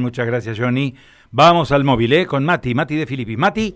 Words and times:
Muchas 0.00 0.28
gracias, 0.28 0.56
Johnny. 0.56 0.94
Vamos 1.32 1.72
al 1.72 1.82
móvil, 1.82 2.12
¿eh? 2.12 2.24
Con 2.24 2.44
Mati, 2.44 2.72
Mati 2.72 2.94
de 2.94 3.04
Filippi. 3.04 3.36
Mati. 3.36 3.74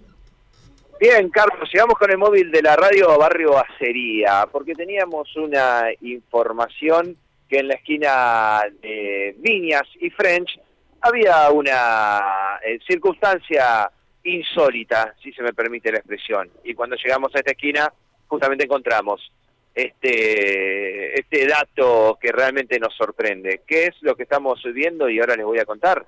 Bien, 1.00 1.28
Carlos, 1.30 1.68
llegamos 1.72 1.98
con 1.98 2.12
el 2.12 2.16
móvil 2.16 2.52
de 2.52 2.62
la 2.62 2.76
radio 2.76 3.18
Barrio 3.18 3.58
Acería, 3.58 4.46
porque 4.52 4.72
teníamos 4.72 5.34
una 5.34 5.86
información 6.00 7.16
que 7.48 7.58
en 7.58 7.66
la 7.66 7.74
esquina 7.74 8.60
de 8.80 9.34
Viñas 9.38 9.82
y 10.00 10.10
French 10.10 10.60
había 11.00 11.50
una 11.50 12.60
eh, 12.64 12.78
circunstancia 12.86 13.90
insólita, 14.22 15.16
si 15.20 15.32
se 15.32 15.42
me 15.42 15.52
permite 15.52 15.90
la 15.90 15.98
expresión. 15.98 16.48
Y 16.62 16.74
cuando 16.74 16.94
llegamos 16.94 17.34
a 17.34 17.40
esta 17.40 17.50
esquina, 17.50 17.92
justamente 18.28 18.66
encontramos 18.66 19.32
este, 19.74 21.18
este 21.18 21.46
dato 21.46 22.18
que 22.20 22.32
realmente 22.32 22.78
nos 22.78 22.94
sorprende. 22.94 23.62
¿Qué 23.66 23.86
es 23.86 23.94
lo 24.02 24.14
que 24.14 24.24
estamos 24.24 24.62
viendo? 24.74 25.08
Y 25.08 25.20
ahora 25.20 25.36
les 25.36 25.46
voy 25.46 25.58
a 25.58 25.64
contar. 25.64 26.04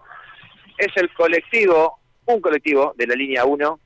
Es 0.77 0.89
el 0.97 1.13
colectivo, 1.15 1.99
un 2.27 2.41
colectivo 2.41 2.95
de 2.97 3.07
la 3.07 3.15
línea 3.15 3.45
1, 3.45 3.81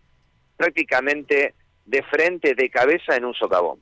prácticamente 0.57 1.55
de 1.85 2.03
frente, 2.03 2.55
de 2.55 2.71
cabeza 2.71 3.17
en 3.17 3.25
un 3.25 3.35
socavón, 3.35 3.81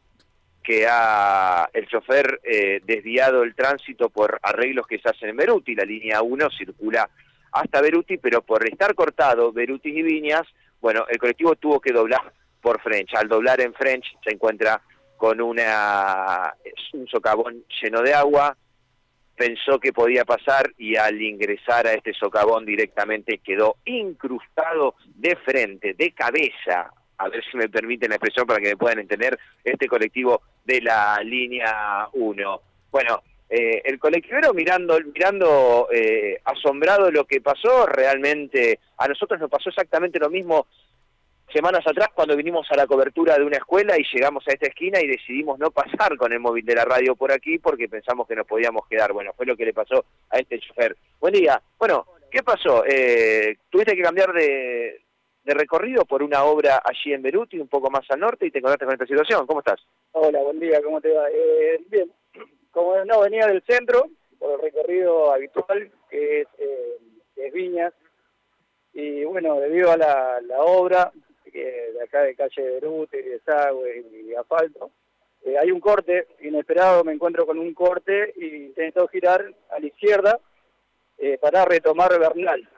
que 0.63 0.87
ha 0.89 1.69
el 1.73 1.87
chofer 1.87 2.41
eh, 2.45 2.81
desviado 2.85 3.43
el 3.43 3.55
tránsito 3.55 4.11
por 4.11 4.39
arreglos 4.43 4.87
que 4.87 4.99
se 4.99 5.09
hacen 5.09 5.31
en 5.31 5.37
Beruti. 5.37 5.75
La 5.75 5.85
línea 5.85 6.23
1 6.23 6.51
circula 6.51 7.09
hasta 7.53 7.81
Beruti, 7.81 8.19
pero 8.19 8.43
por 8.43 8.69
estar 8.69 8.95
cortado 8.95 9.53
Beruti 9.53 9.89
y 9.89 10.03
Viñas, 10.03 10.47
bueno, 10.81 11.07
el 11.09 11.19
colectivo 11.19 11.57
tuvo 11.57 11.81
que 11.81 11.93
doblar 11.93 12.33
por 12.61 12.81
French. 12.81 13.15
Al 13.15 13.29
doblar 13.29 13.61
en 13.61 13.73
French 13.75 14.05
se 14.23 14.35
encuentra 14.35 14.81
con 15.17 15.41
una, 15.41 16.55
un 16.93 17.07
socavón 17.09 17.65
lleno 17.81 18.03
de 18.03 18.15
agua, 18.15 18.57
pensó 19.37 19.79
que 19.79 19.93
podía 19.93 20.25
pasar 20.25 20.73
y 20.79 20.97
al 20.97 21.21
ingresar 21.21 21.87
a 21.87 21.93
este 21.93 22.13
socavón 22.15 22.65
directamente 22.65 23.39
quedó 23.39 23.77
incrustado 23.85 24.95
de 25.15 25.37
frente, 25.37 25.95
de 25.95 26.13
cabeza, 26.13 26.91
a 27.19 27.29
ver 27.29 27.45
si 27.51 27.57
me 27.57 27.69
permiten 27.69 28.11
la 28.11 28.17
expresión 28.17 28.47
para 28.47 28.61
que 28.61 28.69
me 28.69 28.77
puedan 28.77 28.99
entender, 28.99 29.39
este 29.63 29.87
colectivo 29.87 30.43
de 30.65 30.81
la 30.81 31.19
línea 31.23 32.09
1. 32.13 32.61
Bueno, 32.91 33.23
eh, 33.49 33.83
el 33.85 33.99
colectivero 33.99 34.53
mirando, 34.53 34.99
mirando 35.01 35.89
eh, 35.93 36.41
asombrado 36.45 37.11
lo 37.11 37.25
que 37.27 37.41
pasó, 37.41 37.87
realmente 37.87 38.81
a 38.99 39.07
nosotros 39.07 39.39
nos 39.39 39.51
pasó 39.51 39.69
exactamente 39.69 40.19
lo 40.19 40.31
mismo 40.31 40.67
semanas 41.53 41.87
atrás 41.87 42.09
cuando 42.15 42.37
vinimos 42.37 42.67
a 42.71 42.77
la 42.77 42.87
cobertura 42.87 43.37
de 43.37 43.45
una 43.45 43.59
escuela 43.59 43.99
y 43.99 44.05
llegamos 44.13 44.47
a 44.49 44.53
esta 44.53 44.67
esquina 44.67 45.01
y 45.01 45.07
decidimos 45.07 45.59
no 45.59 45.71
pasar 45.71 46.17
con 46.17 46.33
el 46.33 46.41
móvil 46.41 46.65
de 46.65 46.75
la 46.75 46.85
radio 46.85 47.15
por 47.15 47.33
aquí 47.33 47.59
porque 47.59 47.89
pensamos 47.89 48.27
que 48.27 48.37
nos 48.37 48.47
podíamos 48.47 48.87
quedar. 48.89 49.13
Bueno, 49.13 49.33
fue 49.37 49.47
lo 49.47 49.57
que 49.57 49.65
le 49.65 49.73
pasó 49.73 50.05
a 50.31 50.39
este 50.39 50.59
chofer. 50.59 50.97
Buen 51.21 51.35
día. 51.35 51.61
Bueno, 51.79 52.07
¿qué 52.31 52.43
pasó? 52.43 52.85
Eh, 52.87 53.57
¿Tuviste 53.71 53.95
que 53.95 54.03
cambiar 54.03 54.33
de, 54.33 55.01
recorrido 55.45 56.05
por 56.05 56.23
una 56.23 56.45
obra 56.45 56.83
allí 56.85 57.13
en 57.13 57.23
Beruti, 57.23 57.59
un 57.59 57.69
poco 57.69 57.91
más 57.91 58.05
al 58.11 58.21
norte, 58.21 58.47
y 58.47 58.51
te 58.51 58.59
encontraste 58.59 58.85
con 58.85 58.95
esta 58.95 59.07
situación? 59.07 59.47
¿Cómo 59.47 59.61
estás? 59.61 59.81
Hola, 60.13 60.41
buen 60.41 60.59
día, 60.59 60.83
¿cómo 60.83 61.01
te 61.01 61.13
va? 61.13 61.29
Eh, 61.31 61.81
bien, 61.89 62.11
como 62.73 63.05
no 63.05 63.21
venía 63.21 63.47
del 63.47 63.63
centro, 63.63 64.09
por 64.39 64.55
el 64.55 64.61
recorrido 64.61 65.33
habitual, 65.33 65.91
que 66.11 66.41
es, 66.41 66.49
eh, 66.59 67.51
Viñas, 67.55 67.95
y 68.93 69.25
bueno, 69.25 69.61
debido 69.61 69.93
a 69.93 69.97
la 69.97 70.41
obra, 70.59 71.13
de 71.61 72.03
acá 72.03 72.23
de 72.23 72.35
calle 72.35 72.63
Berute, 72.63 73.23
desagüe 73.23 74.05
y 74.13 74.35
asfalto. 74.35 74.91
Eh, 75.45 75.57
hay 75.59 75.71
un 75.71 75.81
corte 75.81 76.27
inesperado, 76.41 77.05
me 77.05 77.13
encuentro 77.13 77.47
con 77.47 77.59
un 77.59 77.73
corte 77.73 78.33
y 78.37 78.47
intento 78.67 79.07
girar 79.09 79.55
a 79.71 79.79
la 79.79 79.87
izquierda 79.87 80.41
eh, 81.19 81.39
para 81.39 81.65
retomar 81.65 82.19
Bernal. 82.19 82.69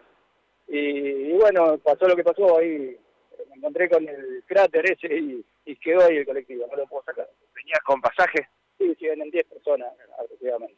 Y, 0.69 1.33
bueno, 1.33 1.79
pasó 1.79 2.07
lo 2.07 2.15
que 2.15 2.25
pasó 2.25 2.59
ahí, 2.59 2.95
me 3.49 3.57
encontré 3.57 3.89
con 3.89 4.07
el 4.07 4.45
cráter 4.47 4.93
ese 4.93 5.15
y, 5.15 5.45
quedó 5.77 6.05
ahí 6.05 6.17
el 6.17 6.27
colectivo, 6.27 6.67
no 6.71 6.77
lo 6.77 6.87
puedo 6.87 7.05
sacar. 7.05 7.29
¿Venías 7.55 7.81
con 7.85 8.01
pasaje? 8.01 8.49
Sí, 8.77 8.95
sí, 8.99 9.05
vienen 9.07 9.31
10 9.31 9.47
personas 9.47 9.93
aproximadamente 10.19 10.78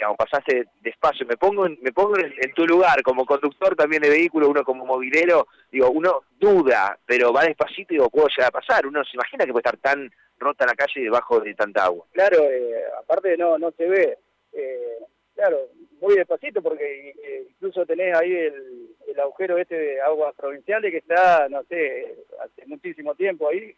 digamos, 0.00 0.16
pasaste 0.16 0.64
despacio. 0.80 1.26
Me 1.26 1.36
pongo, 1.36 1.66
en, 1.66 1.78
me 1.82 1.92
pongo 1.92 2.16
en, 2.16 2.54
tu 2.54 2.66
lugar, 2.66 3.02
como 3.02 3.26
conductor 3.26 3.76
también 3.76 4.00
de 4.00 4.08
vehículo, 4.08 4.48
uno 4.48 4.64
como 4.64 4.86
movilero, 4.86 5.46
digo, 5.70 5.90
uno 5.90 6.22
duda, 6.38 6.98
pero 7.04 7.34
va 7.34 7.44
despacito 7.44 7.92
y 7.92 7.96
digo, 7.96 8.08
puedo 8.08 8.28
llegar 8.28 8.48
a 8.48 8.60
pasar. 8.60 8.86
Uno 8.86 9.04
se 9.04 9.14
imagina 9.14 9.44
que 9.44 9.52
puede 9.52 9.68
estar 9.68 9.76
tan 9.76 10.10
rota 10.38 10.64
la 10.64 10.72
calle 10.72 11.02
debajo 11.02 11.38
de 11.40 11.54
tanta 11.54 11.84
agua. 11.84 12.06
Claro, 12.12 12.38
eh, 12.50 12.82
aparte 12.98 13.36
no, 13.36 13.58
no 13.58 13.70
se 13.72 13.86
ve. 13.86 14.18
Eh, 14.54 14.98
claro, 15.34 15.68
muy 16.00 16.16
despacito 16.16 16.62
porque 16.62 17.10
eh, 17.10 17.46
incluso 17.50 17.84
tenés 17.84 18.16
ahí 18.16 18.32
el, 18.32 18.86
agujero 19.20 19.58
este 19.58 19.74
de 19.76 20.00
aguas 20.00 20.34
provinciales 20.34 20.90
que 20.90 20.96
está, 20.96 21.46
no 21.50 21.62
sé, 21.64 22.24
hace 22.42 22.64
muchísimo 22.64 23.14
tiempo 23.14 23.50
ahí. 23.50 23.76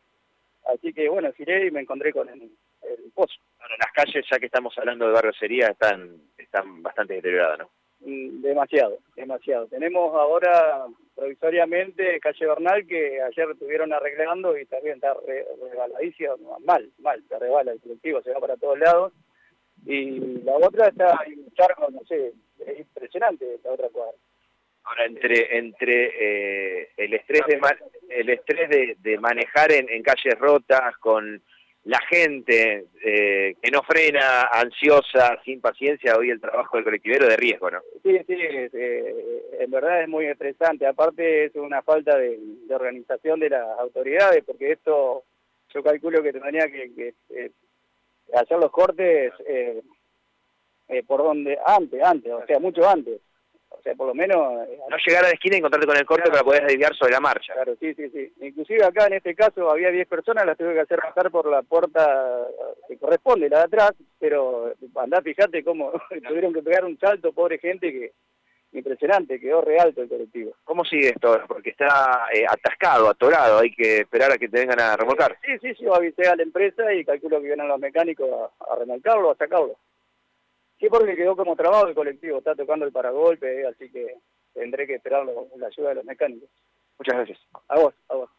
Así 0.66 0.92
que 0.92 1.08
bueno, 1.08 1.32
giré 1.32 1.66
y 1.66 1.72
me 1.72 1.80
encontré 1.80 2.12
con 2.12 2.28
el, 2.28 2.42
el 2.42 3.10
pozo. 3.12 3.34
Calles, 4.04 4.26
ya 4.30 4.38
que 4.38 4.46
estamos 4.46 4.76
hablando 4.78 5.06
de 5.06 5.12
barrio 5.12 5.32
sería, 5.32 5.66
están, 5.66 6.16
están 6.36 6.82
bastante 6.82 7.14
deterioradas, 7.14 7.60
¿no? 7.60 7.70
Mm, 8.00 8.42
demasiado, 8.42 8.98
demasiado. 9.14 9.66
Tenemos 9.68 10.12
ahora 10.14 10.86
provisoriamente 11.14 12.18
calle 12.18 12.46
Bernal 12.46 12.86
que 12.86 13.22
ayer 13.22 13.50
estuvieron 13.50 13.92
arreglando 13.92 14.58
y 14.58 14.66
también 14.66 14.96
está 14.96 15.14
re, 15.24 15.46
mal, 16.64 16.90
mal, 16.98 17.22
se 17.28 17.38
resbala 17.38 17.72
el 17.72 17.80
colectivo, 17.80 18.22
se 18.22 18.32
va 18.32 18.40
para 18.40 18.56
todos 18.56 18.78
lados. 18.78 19.12
Y 19.86 20.42
la 20.42 20.54
otra 20.54 20.88
está 20.88 21.18
en 21.26 21.40
un 21.40 21.52
charco, 21.54 21.88
no 21.90 22.00
sé, 22.08 22.32
es 22.66 22.78
impresionante 22.80 23.58
la 23.62 23.72
otra 23.72 23.88
cuadra. 23.88 24.16
Ahora, 24.84 25.04
entre 25.04 25.58
entre 25.58 26.80
eh, 26.82 26.88
el 26.96 27.14
estrés 27.14 27.42
de 27.46 27.60
el 28.08 28.28
estrés 28.30 28.68
de, 28.68 28.96
de 28.98 29.18
manejar 29.18 29.70
en, 29.70 29.88
en 29.88 30.02
calles 30.02 30.36
rotas, 30.40 30.96
con 30.98 31.40
la 31.84 31.98
gente 32.08 32.86
eh, 33.04 33.56
que 33.60 33.70
no 33.70 33.82
frena, 33.82 34.42
ansiosa, 34.52 35.40
sin 35.44 35.60
paciencia, 35.60 36.16
hoy 36.16 36.30
el 36.30 36.40
trabajo 36.40 36.76
del 36.76 36.84
colectivero 36.84 37.26
de 37.26 37.36
riesgo, 37.36 37.70
¿no? 37.70 37.80
Sí, 38.04 38.18
sí, 38.26 38.34
eh, 38.36 39.42
en 39.58 39.70
verdad 39.70 40.02
es 40.02 40.08
muy 40.08 40.26
estresante. 40.26 40.86
Aparte 40.86 41.46
es 41.46 41.54
una 41.56 41.82
falta 41.82 42.16
de, 42.16 42.38
organización 42.70 43.40
de 43.40 43.50
las 43.50 43.78
autoridades, 43.80 44.44
porque 44.44 44.72
esto 44.72 45.24
yo 45.74 45.82
calculo 45.82 46.22
que 46.22 46.32
tendría 46.32 46.70
que, 46.70 46.94
que 46.94 47.14
eh, 47.30 47.50
hacer 48.34 48.58
los 48.58 48.70
cortes 48.70 49.32
por 51.06 51.22
donde 51.22 51.58
antes, 51.66 52.02
antes, 52.02 52.32
o 52.32 52.46
sea, 52.46 52.58
mucho 52.58 52.86
antes. 52.88 53.18
O 53.82 53.84
sea, 53.84 53.96
por 53.96 54.06
lo 54.06 54.14
menos... 54.14 54.68
Eh, 54.68 54.78
no 54.88 54.96
llegar 55.04 55.24
a 55.24 55.28
la 55.28 55.34
esquina 55.34 55.56
y 55.56 55.58
encontrarte 55.58 55.88
con 55.88 55.96
el 55.96 56.06
corte 56.06 56.30
para 56.30 56.44
poder 56.44 56.64
desviar 56.68 56.94
sobre 56.94 57.14
la 57.14 57.20
marcha. 57.20 57.52
Claro, 57.52 57.74
sí, 57.80 57.92
sí, 57.94 58.08
sí. 58.10 58.32
Inclusive 58.40 58.84
acá 58.84 59.08
en 59.08 59.14
este 59.14 59.34
caso 59.34 59.68
había 59.68 59.90
10 59.90 60.06
personas, 60.06 60.46
las 60.46 60.56
tuve 60.56 60.74
que 60.74 60.80
hacer 60.82 61.00
pasar 61.00 61.32
por 61.32 61.50
la 61.50 61.62
puerta 61.62 62.46
que 62.86 62.96
corresponde, 62.96 63.48
la 63.48 63.58
de 63.58 63.64
atrás, 63.64 63.90
pero 64.20 64.72
andá, 64.94 65.20
fíjate 65.20 65.64
cómo 65.64 65.90
tuvieron 66.28 66.54
que 66.54 66.62
pegar 66.62 66.84
un 66.84 66.96
salto, 66.96 67.32
pobre 67.32 67.58
gente, 67.58 67.90
que 67.90 68.12
impresionante, 68.72 69.40
quedó 69.40 69.62
re 69.62 69.80
alto 69.80 70.00
el 70.00 70.08
colectivo. 70.08 70.52
¿Cómo 70.62 70.84
sigue 70.84 71.08
esto? 71.08 71.40
Porque 71.48 71.70
está 71.70 72.28
eh, 72.32 72.44
atascado, 72.48 73.08
atorado, 73.08 73.58
hay 73.58 73.72
que 73.72 73.98
esperar 73.98 74.30
a 74.30 74.38
que 74.38 74.48
te 74.48 74.60
vengan 74.60 74.80
a 74.80 74.96
remolcar. 74.96 75.36
Sí, 75.44 75.58
sí, 75.60 75.74
sí, 75.74 75.84
yo 75.84 75.94
avisé 75.96 76.28
a 76.28 76.36
la 76.36 76.44
empresa 76.44 76.94
y 76.94 77.04
calculo 77.04 77.40
que 77.40 77.48
vienen 77.48 77.66
los 77.66 77.80
mecánicos 77.80 78.28
a, 78.30 78.72
a 78.72 78.78
remolcarlo, 78.78 79.32
a 79.32 79.36
sacarlo. 79.36 79.76
Sí, 80.82 80.88
porque 80.90 81.14
quedó 81.14 81.36
como 81.36 81.54
trabado 81.54 81.86
el 81.86 81.94
colectivo, 81.94 82.38
está 82.38 82.56
tocando 82.56 82.84
el 82.84 82.90
paragolpe, 82.90 83.64
así 83.68 83.88
que 83.88 84.16
tendré 84.52 84.84
que 84.84 84.96
esperar 84.96 85.24
la 85.24 85.66
ayuda 85.68 85.90
de 85.90 85.94
los 85.94 86.04
mecánicos. 86.04 86.48
Muchas 86.98 87.14
gracias. 87.14 87.38
A 87.68 87.78
vos, 87.78 87.94
a 88.08 88.16
vos. 88.16 88.30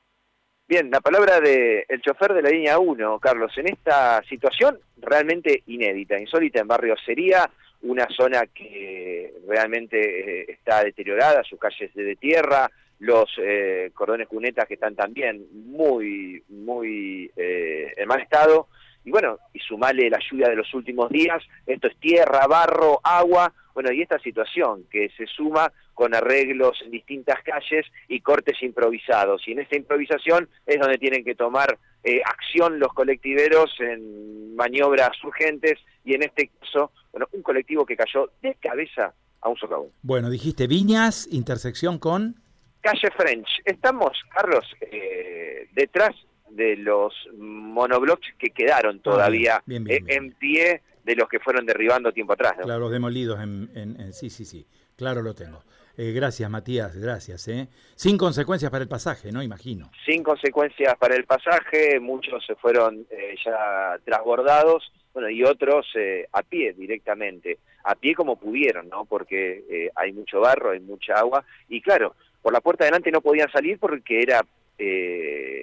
Bien, 0.67 0.91
la 0.91 0.99
palabra 0.99 1.39
del 1.39 1.85
el 1.87 2.01
chofer 2.01 2.33
de 2.33 2.41
la 2.41 2.49
línea 2.49 2.79
1, 2.79 3.17
Carlos, 3.19 3.57
en 3.57 3.69
esta 3.69 4.21
situación 4.27 4.77
realmente 4.97 5.63
inédita, 5.67 6.19
insólita 6.19 6.59
en 6.59 6.67
Barrio 6.67 6.95
Sería, 7.05 7.49
una 7.83 8.07
zona 8.09 8.45
que 8.47 9.35
realmente 9.47 10.41
eh, 10.41 10.45
está 10.49 10.83
deteriorada, 10.83 11.45
sus 11.45 11.57
calles 11.57 11.93
de 11.93 12.17
tierra, 12.17 12.69
los 12.99 13.29
eh, 13.37 13.91
cordones 13.93 14.27
cunetas 14.27 14.67
que 14.67 14.73
están 14.73 14.95
también 14.95 15.47
muy, 15.53 16.43
muy 16.49 17.31
eh, 17.37 17.93
en 17.95 18.05
mal 18.05 18.19
estado, 18.19 18.67
y 19.05 19.11
bueno, 19.11 19.39
y 19.53 19.59
sumale 19.59 20.09
la 20.09 20.19
lluvia 20.19 20.49
de 20.49 20.55
los 20.55 20.73
últimos 20.73 21.09
días, 21.09 21.43
esto 21.65 21.87
es 21.87 21.97
tierra, 21.97 22.47
barro, 22.47 22.99
agua, 23.03 23.53
bueno, 23.73 23.91
y 23.91 24.01
esta 24.01 24.19
situación 24.19 24.85
que 24.89 25.09
se 25.17 25.25
suma 25.25 25.71
con 25.93 26.13
arreglos 26.15 26.79
en 26.83 26.91
distintas 26.91 27.41
calles 27.43 27.85
y 28.07 28.19
cortes 28.21 28.61
improvisados. 28.61 29.47
Y 29.47 29.53
en 29.53 29.59
esta 29.59 29.75
improvisación 29.75 30.47
es 30.65 30.79
donde 30.79 30.97
tienen 30.97 31.23
que 31.23 31.35
tomar 31.35 31.77
eh, 32.03 32.21
acción 32.25 32.79
los 32.79 32.93
colectiveros 32.93 33.71
en 33.79 34.55
maniobras 34.55 35.11
urgentes 35.23 35.79
y 36.05 36.13
en 36.13 36.23
este 36.23 36.49
caso, 36.59 36.91
bueno, 37.11 37.27
un 37.31 37.41
colectivo 37.41 37.85
que 37.85 37.97
cayó 37.97 38.31
de 38.41 38.55
cabeza 38.55 39.13
a 39.41 39.49
un 39.49 39.57
socavón. 39.57 39.89
Bueno, 40.01 40.29
dijiste 40.29 40.67
Viñas, 40.67 41.27
intersección 41.31 41.99
con... 41.99 42.35
Calle 42.81 43.09
French. 43.15 43.47
Estamos, 43.63 44.11
Carlos, 44.29 44.65
eh, 44.81 45.69
detrás 45.73 46.13
de 46.55 46.77
los 46.77 47.13
monoblocks 47.37 48.27
que 48.37 48.49
quedaron 48.49 48.97
ah, 48.97 49.03
todavía 49.03 49.63
eh, 49.67 50.03
en 50.07 50.33
pie 50.33 50.81
de 51.03 51.15
los 51.15 51.27
que 51.27 51.39
fueron 51.39 51.65
derribando 51.65 52.11
tiempo 52.11 52.33
atrás. 52.33 52.53
Claro, 52.61 52.79
los 52.79 52.91
demolidos 52.91 53.39
en, 53.41 53.69
en, 53.75 54.13
sí, 54.13 54.29
sí, 54.29 54.45
sí, 54.45 54.65
claro 54.95 55.21
lo 55.21 55.33
tengo. 55.33 55.63
Eh, 55.95 56.11
gracias, 56.11 56.49
Matías, 56.49 56.95
gracias. 56.95 57.47
¿eh? 57.49 57.67
Sin 57.95 58.17
consecuencias 58.17 58.71
para 58.71 58.83
el 58.83 58.89
pasaje, 58.89 59.31
¿no? 59.31 59.43
Imagino. 59.43 59.91
Sin 60.05 60.23
consecuencias 60.23 60.95
para 60.97 61.15
el 61.15 61.25
pasaje, 61.25 61.99
muchos 61.99 62.43
se 62.45 62.55
fueron 62.55 63.05
eh, 63.11 63.35
ya 63.45 63.99
transbordados, 64.03 64.91
bueno, 65.13 65.29
y 65.29 65.43
otros 65.43 65.85
eh, 65.95 66.27
a 66.31 66.41
pie 66.41 66.73
directamente, 66.73 67.59
a 67.83 67.93
pie 67.93 68.15
como 68.15 68.37
pudieron, 68.37 68.89
¿no? 68.89 69.05
Porque 69.05 69.91
hay 69.93 70.13
mucho 70.13 70.39
barro, 70.39 70.71
hay 70.71 70.79
mucha 70.79 71.13
agua, 71.13 71.45
y 71.69 71.81
claro, 71.81 72.15
por 72.41 72.53
la 72.53 72.61
puerta 72.61 72.85
adelante 72.85 73.11
no 73.11 73.21
podían 73.21 73.51
salir 73.51 73.77
porque 73.77 74.21
era 74.21 74.43
eh, 74.77 75.62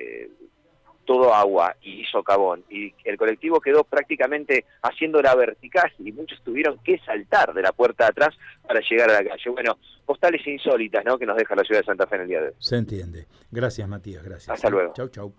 todo 1.04 1.34
agua 1.34 1.76
y 1.82 2.04
socavón. 2.04 2.64
Y 2.70 2.92
el 3.04 3.16
colectivo 3.16 3.60
quedó 3.60 3.84
prácticamente 3.84 4.64
haciendo 4.82 5.20
la 5.20 5.34
vertical 5.34 5.92
y 5.98 6.12
muchos 6.12 6.40
tuvieron 6.44 6.78
que 6.84 6.98
saltar 7.00 7.52
de 7.52 7.62
la 7.62 7.72
puerta 7.72 8.04
de 8.04 8.10
atrás 8.10 8.36
para 8.66 8.80
llegar 8.88 9.10
a 9.10 9.22
la 9.22 9.28
calle. 9.30 9.50
Bueno, 9.50 9.78
postales 10.06 10.46
insólitas, 10.46 11.04
¿no? 11.04 11.18
Que 11.18 11.26
nos 11.26 11.36
deja 11.36 11.54
la 11.54 11.64
ciudad 11.64 11.80
de 11.80 11.86
Santa 11.86 12.06
Fe 12.06 12.16
en 12.16 12.22
el 12.22 12.28
día 12.28 12.40
de 12.40 12.46
hoy. 12.48 12.54
Se 12.58 12.76
entiende. 12.76 13.26
Gracias, 13.50 13.88
Matías, 13.88 14.22
gracias. 14.22 14.50
Hasta 14.50 14.70
luego. 14.70 14.92
Chau, 14.94 15.08
chau. 15.08 15.34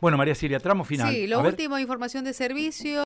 Bueno, 0.00 0.16
María 0.16 0.34
Silvia, 0.34 0.58
tramo 0.58 0.82
final. 0.82 1.12
Sí, 1.14 1.26
A 1.26 1.28
lo 1.28 1.42
ver. 1.44 1.52
último, 1.52 1.78
información 1.78 2.24
de 2.24 2.32
servicio. 2.32 3.00